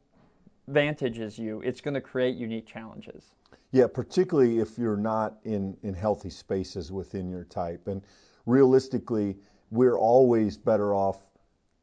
[0.68, 3.24] vantage as you, it's going to create unique challenges.
[3.72, 7.88] Yeah, particularly if you're not in, in healthy spaces within your type.
[7.88, 8.02] And
[8.46, 9.38] realistically,
[9.72, 11.20] we're always better off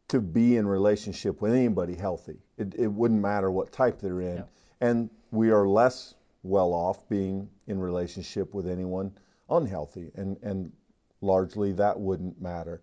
[0.08, 2.38] to be in relationship with anybody healthy.
[2.58, 4.36] It, it wouldn't matter what type they're in.
[4.36, 4.42] Yeah.
[4.80, 9.12] And we are less well off being in relationship with anyone
[9.50, 10.10] unhealthy.
[10.14, 10.72] And, and
[11.20, 12.80] largely that wouldn't matter.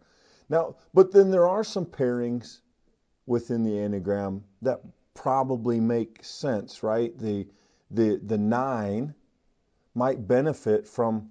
[0.49, 2.59] Now, but then there are some pairings
[3.25, 4.81] within the Enneagram that
[5.13, 7.17] probably make sense, right?
[7.17, 7.47] The
[7.91, 9.13] the the nine
[9.93, 11.29] might benefit from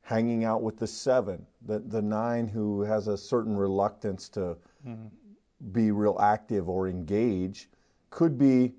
[0.00, 4.56] hanging out with the seven, the, the nine who has a certain reluctance to
[4.86, 5.08] mm-hmm.
[5.72, 7.68] be real active or engage,
[8.08, 8.72] could be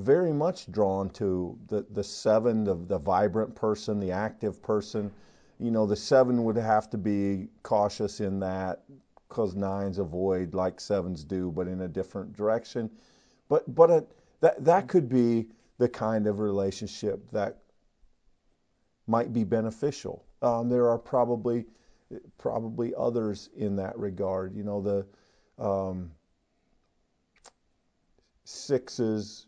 [0.00, 5.10] very much drawn to the, the seven, the, the vibrant person, the active person.
[5.58, 8.82] You know, the seven would have to be cautious in that
[9.28, 12.90] because nines avoid like sevens do, but in a different direction.
[13.48, 14.06] But but a,
[14.40, 15.48] that that could be
[15.78, 17.58] the kind of relationship that
[19.06, 20.24] might be beneficial.
[20.42, 21.66] Um, there are probably
[22.38, 24.54] probably others in that regard.
[24.54, 26.10] You know, the um,
[28.44, 29.46] sixes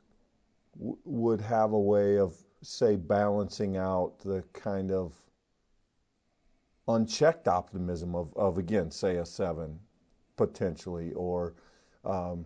[0.77, 5.14] would have a way of, say, balancing out the kind of
[6.89, 9.79] unchecked optimism of, of again, say, a seven
[10.37, 11.55] potentially, or
[12.05, 12.45] um,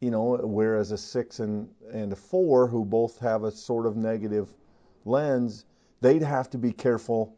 [0.00, 3.96] you know, whereas a six and, and a four, who both have a sort of
[3.96, 4.48] negative
[5.04, 5.64] lens,
[6.00, 7.36] they'd have to be careful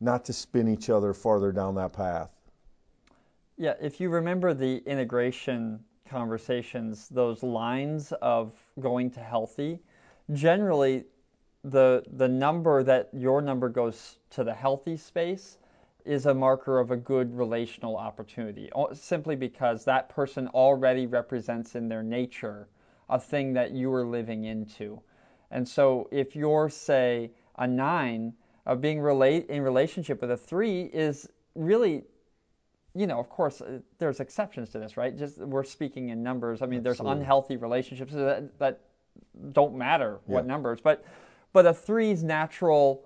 [0.00, 2.30] not to spin each other farther down that path.
[3.58, 9.80] Yeah, if you remember the integration conversations, those lines of going to healthy,
[10.32, 11.04] generally
[11.64, 15.58] the the number that your number goes to the healthy space
[16.04, 21.88] is a marker of a good relational opportunity, simply because that person already represents in
[21.88, 22.68] their nature
[23.08, 25.00] a thing that you are living into.
[25.50, 28.32] And so if you're, say, a nine,
[28.66, 32.04] uh, being relate in relationship with a three is really,
[32.94, 35.16] you know, of course, uh, there's exceptions to this, right?
[35.16, 36.62] Just we're speaking in numbers.
[36.62, 37.04] I mean, Absolutely.
[37.06, 38.80] there's unhealthy relationships that, that
[39.52, 40.48] don't matter what yeah.
[40.48, 41.04] numbers, but
[41.52, 43.04] but a three's natural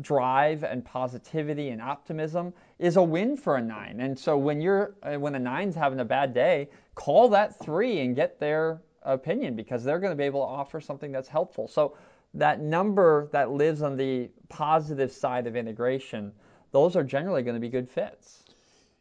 [0.00, 4.00] drive and positivity and optimism is a win for a nine.
[4.00, 8.00] And so when you're uh, when a nine's having a bad day, call that three
[8.00, 11.68] and get their opinion because they're going to be able to offer something that's helpful.
[11.68, 11.96] So
[12.34, 16.32] that number that lives on the positive side of integration,
[16.72, 18.44] those are generally going to be good fits.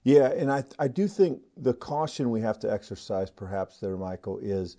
[0.07, 4.37] Yeah, and I, I do think the caution we have to exercise, perhaps there, Michael,
[4.37, 4.77] is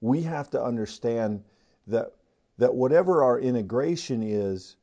[0.00, 1.42] we have to understand
[1.88, 2.12] that
[2.58, 4.76] that whatever our integration is,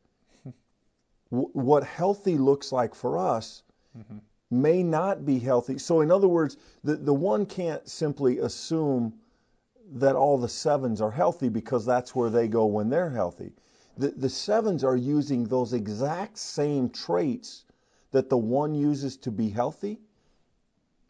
[1.32, 3.64] w- what healthy looks like for us
[3.98, 4.18] mm-hmm.
[4.52, 5.78] may not be healthy.
[5.78, 9.14] So, in other words, the, the one can't simply assume
[9.94, 13.54] that all the sevens are healthy because that's where they go when they're healthy.
[13.98, 17.64] The, the sevens are using those exact same traits
[18.18, 19.99] that the one uses to be healthy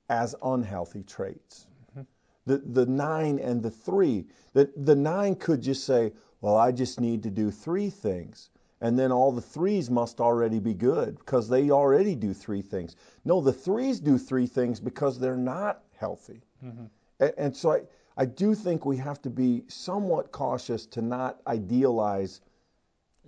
[0.10, 1.66] as unhealthy traits.
[1.92, 2.02] Mm-hmm.
[2.46, 7.00] The, the nine and the three, the, the nine could just say, Well, I just
[7.00, 8.50] need to do three things.
[8.82, 12.98] And then all the threes must already be good because they already do three things.
[13.24, 16.42] No, the threes do three things because they're not healthy.
[16.62, 16.88] Mm-hmm.
[17.22, 17.82] And, and so I,
[18.18, 22.42] I do think we have to be somewhat cautious to not idealize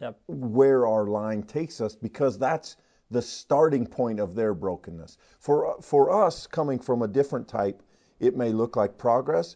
[0.02, 0.20] yep.
[0.28, 2.76] where our line takes us because that's
[3.12, 5.18] the starting point of their brokenness.
[5.40, 7.82] For for us coming from a different type,
[8.20, 9.56] it may look like progress,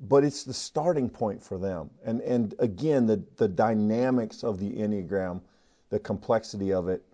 [0.00, 1.90] but it's the starting point for them.
[2.04, 5.40] And and again, the the dynamics of the enneagram,
[5.90, 7.04] the complexity of it,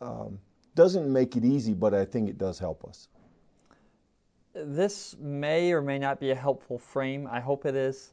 [0.00, 0.38] um,
[0.74, 3.08] doesn't make it easy, but I think it does help us
[4.64, 7.28] this may or may not be a helpful frame.
[7.30, 8.12] I hope it is.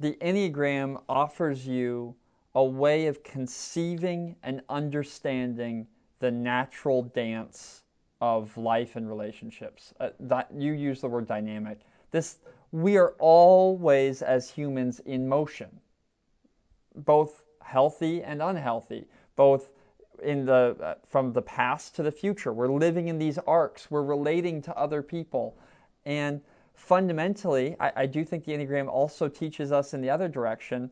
[0.00, 2.14] The Enneagram offers you
[2.54, 5.86] a way of conceiving and understanding
[6.18, 7.82] the natural dance
[8.20, 9.92] of life and relationships.
[10.00, 11.80] Uh, that you use the word dynamic.
[12.10, 12.38] This
[12.72, 15.68] we are always as humans in motion,
[16.94, 19.06] both healthy and unhealthy,
[19.36, 19.70] both
[20.22, 22.52] in the uh, from the past to the future.
[22.52, 23.90] We're living in these arcs.
[23.90, 25.56] We're relating to other people,
[26.04, 26.40] and
[26.74, 30.90] fundamentally, I, I do think the Enneagram also teaches us in the other direction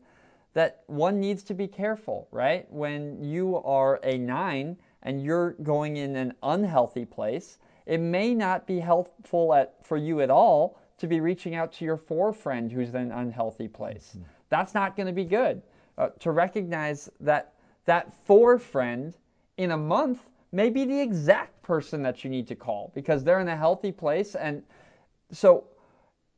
[0.53, 2.65] that one needs to be careful, right?
[2.71, 8.67] When you are a nine and you're going in an unhealthy place, it may not
[8.67, 12.71] be helpful at, for you at all to be reaching out to your four friend
[12.71, 14.13] who's in an unhealthy place.
[14.17, 14.27] Mm-hmm.
[14.49, 15.61] That's not going to be good.
[15.97, 17.53] Uh, to recognize that
[17.85, 19.15] that four friend
[19.57, 20.19] in a month
[20.51, 23.91] may be the exact person that you need to call because they're in a healthy
[23.91, 24.35] place.
[24.35, 24.63] And
[25.31, 25.65] so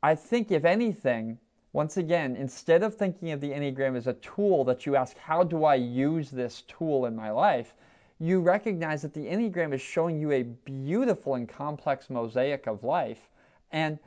[0.02, 1.38] I think, if anything,
[1.72, 5.42] once again, instead of thinking of the Enneagram as a tool that you ask, how
[5.42, 7.74] do I use this tool in my life?
[8.20, 13.30] You recognize that the Enneagram is showing you a beautiful and complex mosaic of life.
[13.70, 13.98] And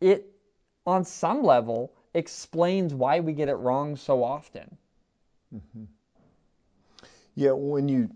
[0.00, 0.26] it,
[0.86, 4.76] on some level, explains why we get it wrong so often.
[5.54, 5.84] Mm-hmm.
[7.36, 8.10] Yeah, when you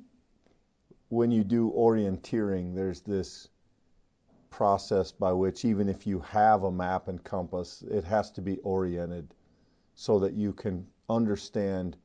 [1.11, 3.49] when you do orienteering, there's this
[4.51, 8.59] process by which even if you have a map and compass, it has to be
[8.59, 9.35] oriented
[9.95, 11.97] so that you can understand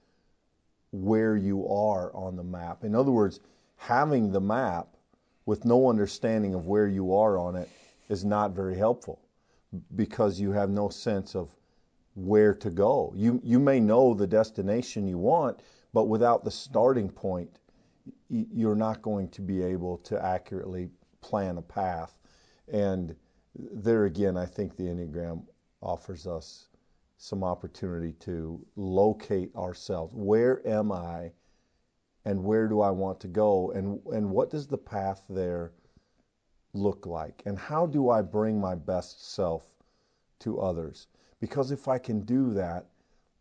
[0.93, 2.83] where you are on the map.
[2.83, 3.39] In other words,
[3.77, 4.87] having the map
[5.45, 7.67] with no understanding of where you are on it
[8.09, 9.19] is not very helpful
[9.95, 11.49] because you have no sense of
[12.15, 13.11] where to go.
[13.15, 15.61] You you may know the destination you want,
[15.93, 17.59] but without the starting point,
[18.29, 20.89] you're not going to be able to accurately
[21.21, 22.19] plan a path.
[22.71, 23.15] And
[23.55, 25.43] there again, I think the Enneagram
[25.81, 26.67] offers us
[27.23, 30.13] some opportunity to locate ourselves.
[30.13, 31.31] Where am I
[32.25, 33.71] and where do I want to go?
[33.71, 35.71] And, and what does the path there
[36.73, 37.41] look like?
[37.45, 39.63] And how do I bring my best self
[40.39, 41.07] to others?
[41.39, 42.87] Because if I can do that,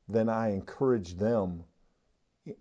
[0.08, 1.64] then I encourage them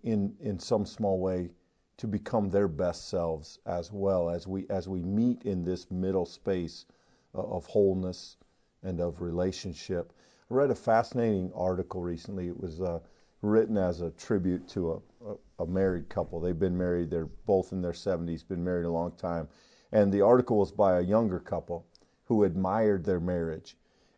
[0.02, 1.50] in, in some small way
[1.98, 6.26] to become their best selves as well as we as we meet in this middle
[6.26, 6.86] space
[7.32, 8.38] of wholeness
[8.82, 10.12] and of relationship.
[10.50, 12.48] I read a fascinating article recently.
[12.48, 13.00] It was uh,
[13.42, 16.40] written as a tribute to a, a, a, married couple.
[16.40, 19.48] They've been married, they're both in their 70s, been married a long time.
[19.92, 21.86] And the article was by a younger couple
[22.24, 23.76] who admired their marriage.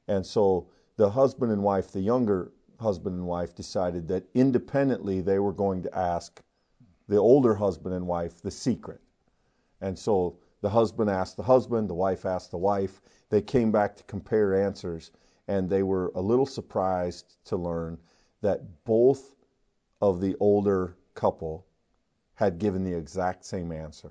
[0.09, 5.39] And so the husband and wife, the younger husband and wife, decided that independently they
[5.39, 6.43] were going to ask
[7.09, 9.01] the older husband and wife the secret.
[9.81, 13.01] And so the husband asked the husband, the wife asked the wife.
[13.31, 15.11] They came back to compare answers,
[15.49, 17.99] and they were a little surprised to learn
[18.41, 19.35] that both
[20.01, 21.65] of the older couple
[22.35, 24.11] had given the exact same answer.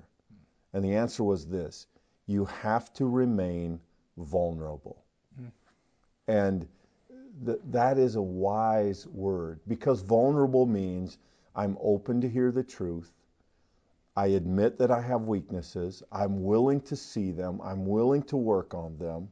[0.72, 1.86] And the answer was this
[2.26, 3.78] you have to remain
[4.16, 5.04] vulnerable.
[5.40, 5.50] Mm.
[6.26, 6.68] And
[7.44, 11.18] th- that is a wise word because vulnerable means
[11.54, 13.12] I'm open to hear the truth.
[14.16, 16.02] I admit that I have weaknesses.
[16.12, 17.60] I'm willing to see them.
[17.62, 19.28] I'm willing to work on them.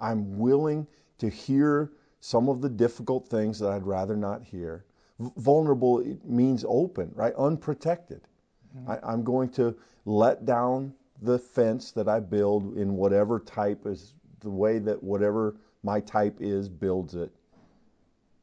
[0.00, 0.86] I'm willing
[1.22, 4.84] to hear some of the difficult things that I'd rather not hear.
[5.20, 7.32] V- vulnerable means open, right?
[7.36, 8.22] Unprotected.
[8.76, 8.90] Mm-hmm.
[8.90, 14.14] I, am going to let down the fence that I build in whatever type is
[14.40, 15.54] the way that whatever
[15.84, 17.30] my type is builds it.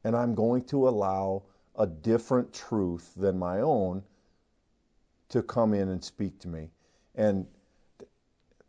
[0.06, 1.44] And I'm going to allow
[1.76, 4.04] a different truth than my own
[5.28, 6.70] to come in and speak to me.
[7.16, 7.46] And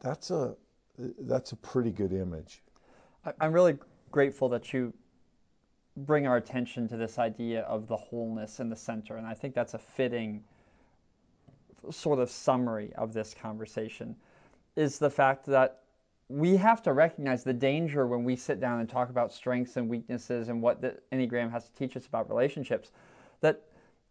[0.00, 0.56] that's a
[0.98, 2.64] that's a pretty good image.
[3.40, 3.78] I'm really
[4.10, 4.92] grateful that you
[5.96, 9.54] bring our attention to this idea of the wholeness in the center, and I think
[9.54, 10.44] that's a fitting
[11.90, 14.16] sort of summary of this conversation.
[14.76, 15.80] Is the fact that
[16.30, 19.88] we have to recognize the danger when we sit down and talk about strengths and
[19.88, 22.92] weaknesses and what the Enneagram has to teach us about relationships.
[23.40, 23.62] That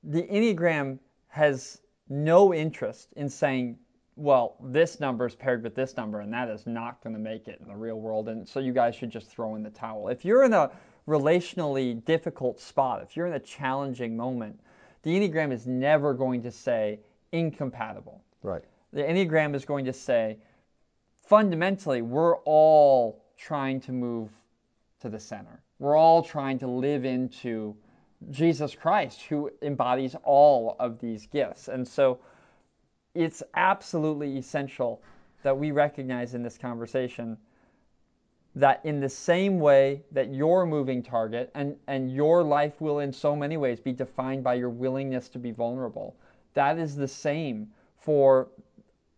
[0.03, 3.79] the Enneagram has no interest in saying,
[4.19, 7.47] well, this number is paired with this number, and that is not going to make
[7.47, 10.09] it in the real world, and so you guys should just throw in the towel.
[10.09, 10.69] If you're in a
[11.07, 14.59] relationally difficult spot, if you're in a challenging moment,
[15.03, 16.99] the Enneagram is never going to say
[17.31, 18.21] incompatible.
[18.43, 18.63] Right.
[18.91, 20.37] The Enneagram is going to say,
[21.23, 24.29] fundamentally, we're all trying to move
[24.99, 25.61] to the center.
[25.79, 27.73] We're all trying to live into
[28.31, 31.69] Jesus Christ, who embodies all of these gifts.
[31.69, 32.19] And so
[33.19, 35.01] it's absolutely essential
[35.43, 37.37] that we recognize in this conversation
[38.55, 43.11] that in the same way that your moving target and, and your life will in
[43.11, 46.15] so many ways be defined by your willingness to be vulnerable,
[46.53, 47.67] that is the same
[47.97, 48.47] for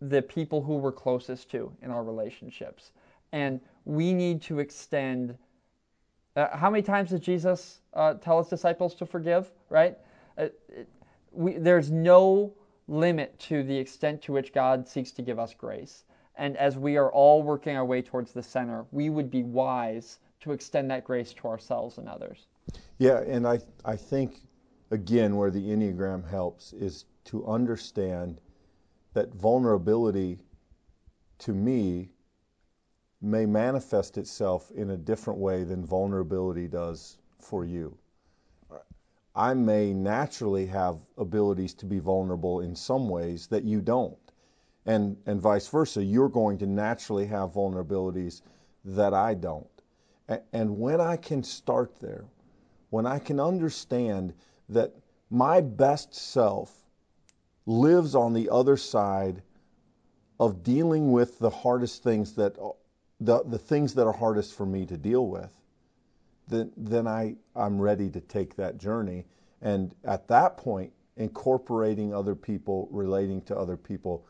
[0.00, 2.90] the people who we're closest to in our relationships.
[3.30, 5.38] And we need to extend.
[6.34, 9.48] Uh, how many times did Jesus uh, tell his disciples to forgive?
[9.70, 9.96] Right?
[10.36, 10.48] Uh,
[11.30, 12.52] we, there's no
[12.92, 16.04] limit to the extent to which God seeks to give us grace.
[16.36, 20.18] And as we are all working our way towards the center, we would be wise
[20.40, 22.46] to extend that grace to ourselves and others.
[22.98, 24.42] Yeah, and I, I think,
[24.90, 28.40] again, where the Enneagram helps is to understand
[29.14, 30.38] that vulnerability
[31.38, 32.10] to me
[33.20, 37.96] may manifest itself in a different way than vulnerability does for you.
[39.34, 44.18] I may naturally have abilities to be vulnerable in some ways that you don't.
[44.84, 48.42] And, and vice versa, you're going to naturally have vulnerabilities
[48.84, 49.66] that I don't.
[50.52, 52.24] And when I can start there,
[52.90, 54.34] when I can understand
[54.68, 54.94] that
[55.30, 56.74] my best self
[57.66, 59.42] lives on the other side
[60.40, 62.56] of dealing with the hardest things that
[63.20, 65.61] the, the things that are hardest for me to deal with
[66.48, 69.26] then then I I'm ready to take that journey
[69.60, 74.26] and at that point incorporating other people relating to other people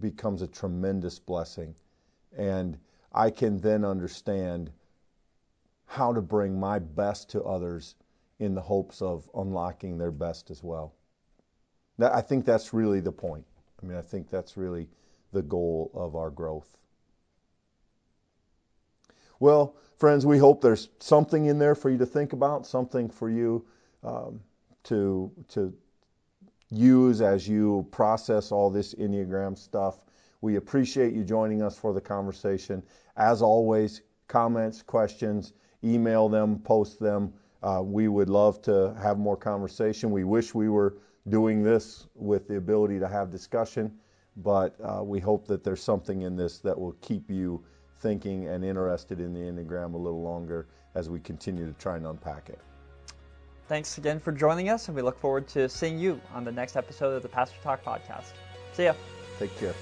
[0.00, 1.74] becomes a tremendous blessing
[2.36, 2.78] and
[3.12, 4.70] I can then understand
[5.86, 7.96] how to bring my best to others
[8.38, 10.94] in the hopes of unlocking their best as well.
[11.98, 13.44] That, I think that's really the point.
[13.82, 14.88] I mean, I think that's really
[15.32, 16.78] the goal of our growth.
[19.42, 23.28] Well, friends, we hope there's something in there for you to think about, something for
[23.28, 23.66] you
[24.04, 24.38] um,
[24.84, 25.74] to to
[26.70, 30.04] use as you process all this Enneagram stuff.
[30.42, 32.84] We appreciate you joining us for the conversation.
[33.16, 37.32] As always, comments, questions, email them, post them.
[37.64, 40.12] Uh, we would love to have more conversation.
[40.12, 40.98] We wish we were
[41.30, 43.98] doing this with the ability to have discussion,
[44.36, 47.64] but uh, we hope that there's something in this that will keep you
[48.02, 52.06] thinking and interested in the Enneagram a little longer as we continue to try and
[52.06, 52.58] unpack it.
[53.68, 56.76] Thanks again for joining us, and we look forward to seeing you on the next
[56.76, 58.32] episode of the Pastor Talk podcast.
[58.74, 58.94] See ya.
[59.38, 59.74] Take care.